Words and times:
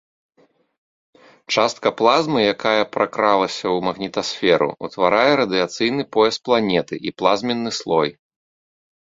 Частка 1.55 1.89
плазмы, 1.99 2.39
якая 2.53 2.83
пракралася 2.97 3.61
ў 3.61 3.77
магнітасферу, 3.89 4.69
утварае 4.89 5.31
радыяцыйны 5.43 6.03
пояс 6.19 6.35
планеты 6.51 6.95
і 7.11 7.17
плазменны 7.23 7.71
слой. 7.83 8.09